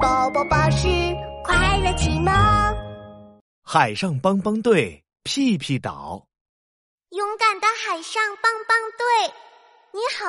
[0.00, 0.88] 宝宝巴士
[1.44, 2.32] 快乐启蒙。
[3.62, 6.26] 海上帮帮队，屁屁岛。
[7.10, 9.34] 勇敢的海上帮帮队，
[9.92, 10.26] 你好，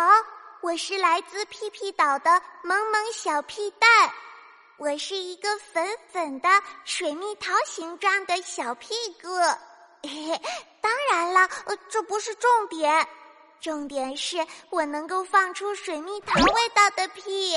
[0.62, 2.29] 我是来自屁屁岛的
[2.65, 3.89] 萌萌小屁蛋。
[4.78, 6.49] 我是一个粉粉的
[6.83, 9.29] 水蜜桃形状的小屁股。
[10.03, 10.42] 嘿嘿，
[10.81, 13.08] 当然了，呃，这不是重点，
[13.62, 17.55] 重点是我能够放出水蜜桃味道的屁。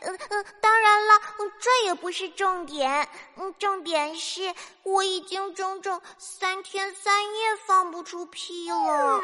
[0.00, 1.20] 呃呃，当然了，
[1.60, 3.08] 这也不是重点。
[3.36, 9.20] 嗯，重点是我已经整整三天三夜放不出屁了，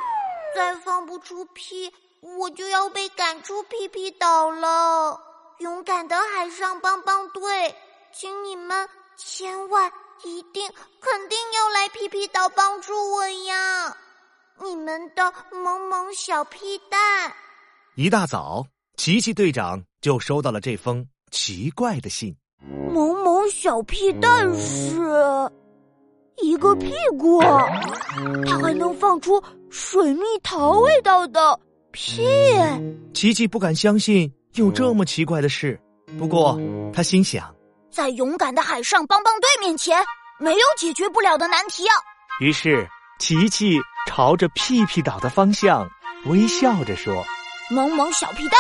[0.55, 5.21] 再放不出屁，我就要被赶出屁屁岛了。
[5.59, 7.75] 勇敢的海上帮帮队，
[8.13, 13.97] 请你们千万一定肯定要来屁屁岛帮助我呀！
[14.59, 17.35] 你们的萌萌小屁蛋。
[17.97, 18.67] 一大早。
[18.97, 22.35] 奇奇队长就收到了这封奇怪的信。
[22.93, 24.95] 萌萌小屁蛋是
[26.43, 27.41] 一个屁股，
[28.47, 31.59] 它还能放出水蜜桃味道的
[31.91, 32.23] 屁。
[33.13, 35.79] 奇奇不敢相信有这么奇怪的事，
[36.17, 36.59] 不过
[36.93, 37.55] 他心想，
[37.91, 40.03] 在勇敢的海上帮帮队面前，
[40.39, 41.95] 没有解决不了的难题啊。
[42.41, 45.87] 于是，琪琪朝着屁屁岛的方向
[46.27, 47.25] 微笑着说
[47.71, 48.53] ：“萌萌小屁蛋。”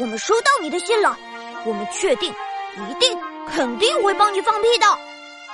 [0.00, 1.14] 我们收到你的信了，
[1.66, 4.86] 我们确定，一定，肯定会帮你放屁的。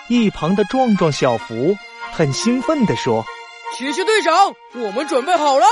[0.08, 1.76] 一旁的壮壮小福
[2.12, 3.24] 很兴奋地说
[3.76, 5.66] ：“奇奇队长，我们准备好了，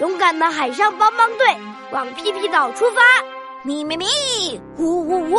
[0.00, 1.56] 勇敢的海上帮帮队
[1.92, 3.00] 往屁屁岛出发！
[3.62, 5.38] 咪咪咪，呜呜呜，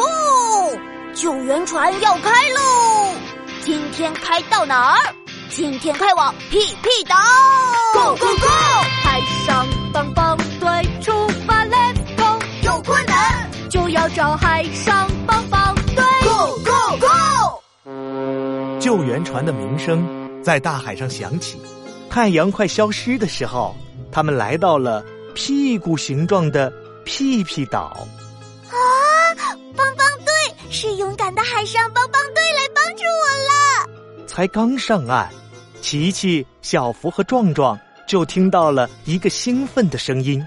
[1.14, 3.14] 救援船要开喽！
[3.62, 5.14] 今天开到哪儿？
[5.50, 7.18] 今天开往屁屁岛
[7.94, 8.48] ！Go go go！
[9.04, 9.66] 海上
[14.20, 18.78] 找海上帮帮队，Go Go Go！
[18.78, 20.06] 救援船的鸣声
[20.44, 21.58] 在大海上响起，
[22.10, 23.74] 太阳快消失的时候，
[24.12, 25.02] 他们来到了
[25.34, 26.70] 屁股形状的
[27.06, 28.06] 屁屁岛。
[28.68, 28.76] 啊！
[29.74, 30.34] 帮帮队
[30.70, 34.28] 是勇敢的海上帮帮队来帮助我了。
[34.28, 35.30] 才刚上岸，
[35.80, 40.46] 琪琪、小福和壮壮就听到了一个兴奋的声音。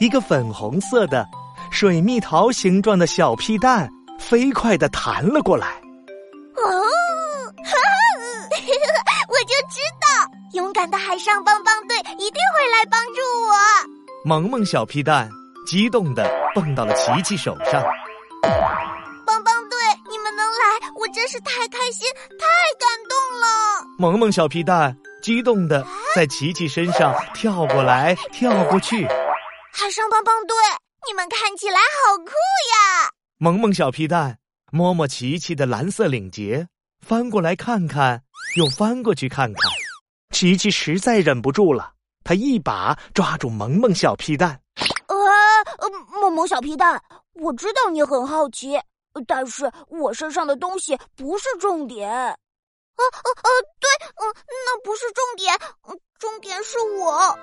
[0.00, 1.28] 一个粉红色的
[1.70, 3.86] 水蜜桃形状的小屁蛋
[4.18, 5.66] 飞快的弹了过来。
[6.56, 6.64] 哦，
[9.28, 10.08] 我就知道，
[10.54, 13.52] 勇敢的海上帮帮队一定会来帮助我。
[14.24, 15.28] 萌萌小屁蛋
[15.66, 17.84] 激动的蹦到了琪琪手上。
[19.26, 19.76] 帮帮队，
[20.08, 22.08] 你们能来，我真是太开心、
[22.38, 22.46] 太
[22.78, 23.44] 感动了。
[23.98, 29.06] 萌萌小屁蛋激动的在琪琪身上跳过来跳过去。
[29.72, 30.56] 海上帮帮队，
[31.08, 33.10] 你们看起来好酷呀！
[33.38, 34.38] 萌萌小皮蛋
[34.72, 36.68] 摸摸琪琪的蓝色领结，
[37.00, 38.22] 翻过来看看，
[38.56, 39.72] 又翻过去看看。
[40.30, 41.94] 琪琪实在忍不住了，
[42.24, 44.60] 他一把抓住萌萌小皮蛋。
[45.06, 45.16] 呃，
[46.20, 47.02] 萌萌小皮蛋，
[47.34, 48.78] 我知道你很好奇，
[49.26, 52.10] 但是我身上的东西不是重点。
[52.10, 53.50] 呃呃呃，
[53.80, 54.34] 对，嗯，
[54.66, 55.58] 那不是重点，
[56.20, 57.36] 重点是我。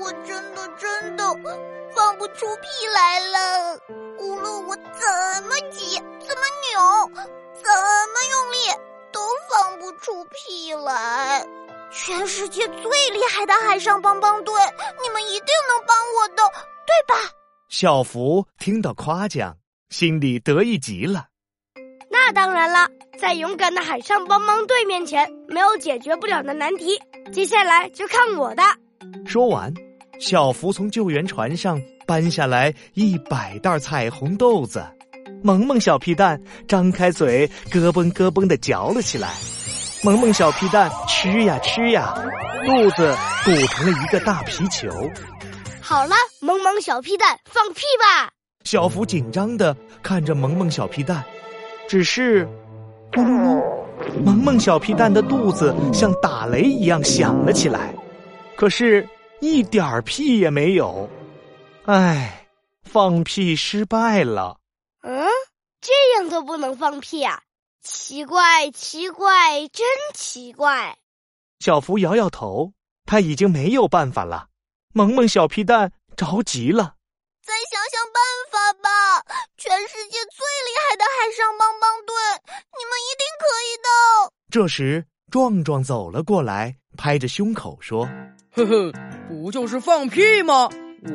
[0.00, 1.24] 我真的真的
[1.94, 3.78] 放不出屁来了，
[4.18, 7.22] 无论我怎么挤、怎么扭、
[7.62, 7.70] 怎
[8.10, 8.56] 么用力，
[9.12, 11.46] 都放不出屁来。
[11.92, 14.52] 全世界最厉害的海上帮帮队，
[15.00, 16.42] 你们一定能帮我的，
[16.84, 17.14] 对吧？
[17.68, 19.56] 小福听到夸奖，
[19.90, 21.26] 心里得意极了。
[22.32, 22.88] 那当然啦，
[23.18, 26.98] 在勇敢的海上帮帮队面前，没有解决不了的难题。
[27.30, 28.62] 接下来就看我的。
[29.26, 29.70] 说完，
[30.18, 34.82] 小福从救援船上搬下来一百袋彩虹豆子，
[35.42, 39.28] 萌萌小屁蛋张开嘴咯嘣咯嘣的嚼了起来。
[40.02, 42.14] 萌萌小屁蛋吃呀吃呀，
[42.64, 44.88] 肚子鼓成了一个大皮球。
[45.82, 48.30] 好了，萌萌小屁蛋放屁吧！
[48.64, 51.22] 小福紧张的看着萌萌小屁蛋，
[51.88, 52.46] 只是
[53.12, 53.62] 咕噜噜，
[54.24, 57.94] 萌萌小皮蛋的肚子像打雷一样响了起来。
[58.56, 59.08] 可是，
[59.40, 61.08] 一点儿屁也没有，
[61.84, 62.46] 唉，
[62.84, 64.58] 放屁失败了。
[65.02, 65.26] 嗯，
[65.80, 67.42] 这样都不能放屁啊？
[67.82, 69.84] 奇怪，奇怪，真
[70.14, 70.96] 奇怪。
[71.58, 72.72] 小福摇摇头，
[73.04, 74.46] 他已经没有办法了。
[74.94, 76.94] 萌萌小屁蛋着急了，
[77.42, 78.88] 再想想办法吧！
[79.56, 79.94] 全世
[84.52, 88.06] 这时，壮壮走了过来，拍着胸口说。
[88.54, 88.92] 呵呵，
[89.26, 90.68] 不就是放屁吗？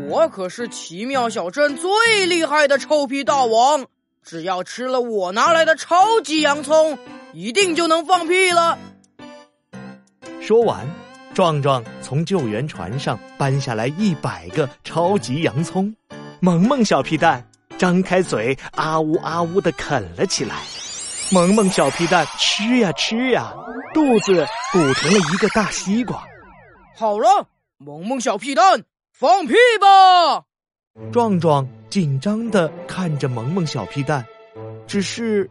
[0.10, 3.86] 我可是奇妙小镇最厉害的臭屁大王，
[4.24, 6.98] 只要吃了我拿来的超级洋葱，
[7.31, 8.75] 一定就能放屁了。
[10.42, 10.88] 说完，
[11.36, 15.95] 壮壮从救援船上搬下来一百个超级洋葱，
[16.40, 17.48] 萌萌小屁蛋
[17.78, 20.63] 张开嘴，啊呜啊呜的啃了起来。
[21.31, 23.53] 萌萌小屁蛋吃呀吃呀，
[23.94, 26.25] 肚子鼓成了一个大西瓜。
[26.95, 27.47] 好了，
[27.77, 28.83] 萌萌小屁蛋。
[29.12, 30.45] 放屁吧！
[31.12, 34.24] 壮壮紧张的看着萌萌小屁蛋，
[34.85, 35.50] 只是，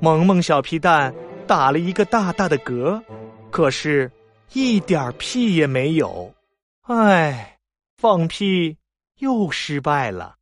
[0.00, 1.14] 萌萌小屁蛋
[1.46, 3.00] 打了一个大大的嗝，
[3.52, 4.10] 可是，
[4.52, 6.34] 一点屁也没有。
[6.82, 7.58] 唉，
[7.96, 8.76] 放屁
[9.18, 10.34] 又失败了。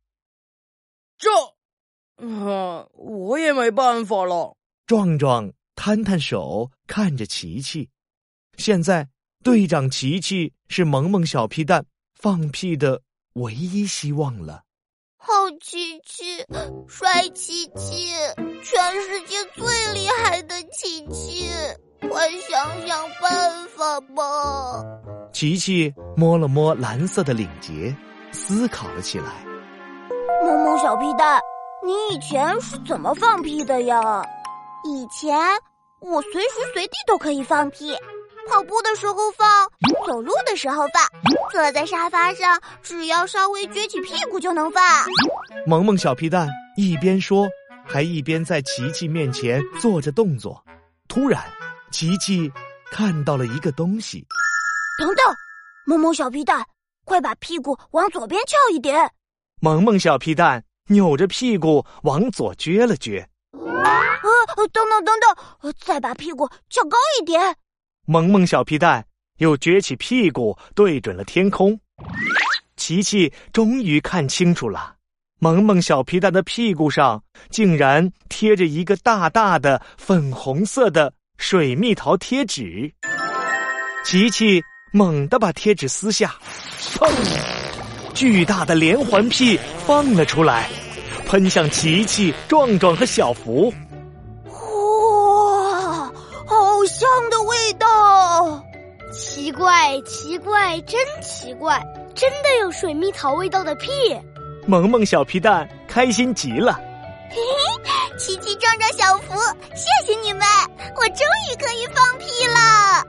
[1.19, 1.29] 这，
[2.19, 4.55] 啊，我也没办法了。
[4.85, 7.89] 壮壮摊摊手，看着琪琪，
[8.57, 9.07] 现在。
[9.41, 13.01] 队长琪琪是萌萌小屁蛋放屁的
[13.35, 14.63] 唯一希望了。
[15.15, 15.31] 好
[15.61, 16.43] 琪琪，
[16.89, 18.11] 帅琪琪，
[18.61, 21.47] 全世界最厉害的琪琪，
[22.09, 24.83] 快想想办法吧！
[25.31, 27.95] 琪琪摸了摸蓝色的领结，
[28.33, 29.45] 思考了起来。
[30.43, 31.39] 萌萌小屁蛋，
[31.85, 34.23] 你以前是怎么放屁的呀？
[34.83, 35.37] 以前
[36.01, 37.95] 我随时随地都可以放屁。
[38.49, 39.47] 跑步的时候放，
[40.07, 41.21] 走路的时候放，
[41.51, 44.83] 坐在沙发上，只要稍微撅起屁股就能放。
[45.67, 47.47] 萌萌小屁蛋一边说，
[47.85, 50.63] 还一边在琪琪面前做着动作。
[51.07, 51.43] 突然，
[51.91, 52.51] 琪琪
[52.91, 54.25] 看到了一个东西。
[54.99, 55.35] 等等，
[55.85, 56.65] 萌萌小屁蛋，
[57.05, 59.09] 快把屁股往左边翘一点。
[59.61, 63.21] 萌萌小屁蛋扭着屁股往左撅了撅。
[63.21, 64.01] 啊，
[64.73, 67.55] 等等等等，再把屁股翘高一点。
[68.05, 69.05] 萌萌小皮蛋
[69.37, 71.79] 又撅起屁股，对准了天空。
[72.75, 74.95] 琪琪终于看清楚了，
[75.39, 82.91] 萌萌小皮蛋的屁股上竟然贴着一个大大的粉红色的水蜜桃贴纸。
[84.03, 86.35] 琪琪猛地把贴纸撕下，
[86.95, 87.09] 砰！
[88.15, 90.69] 巨大的连环屁放了出来，
[91.29, 93.71] 喷向琪琪、壮壮和小福。
[94.45, 96.11] 哇
[96.47, 98.59] 好香的味道！
[99.13, 101.79] 奇怪，奇怪，真奇怪，
[102.15, 103.91] 真的有水蜜桃味道的屁！
[104.65, 106.73] 萌萌小皮蛋开心极了。
[107.29, 107.35] 嘿
[107.83, 109.35] 嘿，奇奇壮壮小福，
[109.75, 110.41] 谢谢你们，
[110.95, 113.05] 我终于可以放屁了！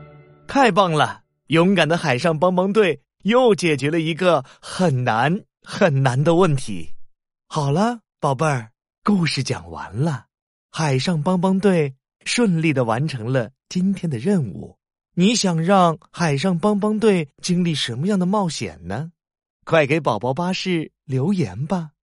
[0.47, 1.21] 太棒了！
[1.47, 6.91] 勇敢的海上帮帮队又解决了一个很难很难的问题。
[7.49, 8.71] 好了，宝贝儿，
[9.03, 10.27] 故事讲完了。
[10.71, 11.95] 海上帮帮队。
[12.27, 14.77] 顺利的完成了今天的任务。
[15.15, 19.11] 你想让海上帮帮队经历什么样的冒险呢？
[19.65, 21.93] 快给宝宝巴士留言吧。